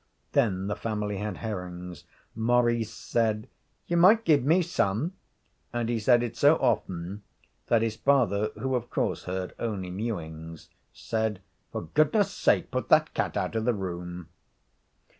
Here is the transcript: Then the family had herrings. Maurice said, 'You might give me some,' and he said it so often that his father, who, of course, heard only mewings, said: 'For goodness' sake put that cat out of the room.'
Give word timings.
Then 0.31 0.65
the 0.65 0.75
family 0.75 1.17
had 1.17 1.37
herrings. 1.37 2.05
Maurice 2.35 2.91
said, 2.91 3.47
'You 3.85 3.97
might 3.97 4.25
give 4.25 4.43
me 4.43 4.63
some,' 4.63 5.13
and 5.71 5.89
he 5.89 5.99
said 5.99 6.23
it 6.23 6.35
so 6.35 6.55
often 6.55 7.21
that 7.67 7.83
his 7.83 7.97
father, 7.97 8.47
who, 8.55 8.73
of 8.73 8.89
course, 8.89 9.25
heard 9.25 9.53
only 9.59 9.91
mewings, 9.91 10.69
said: 10.91 11.39
'For 11.71 11.83
goodness' 11.83 12.31
sake 12.31 12.71
put 12.71 12.89
that 12.89 13.13
cat 13.13 13.37
out 13.37 13.55
of 13.55 13.65
the 13.65 13.75
room.' 13.75 14.29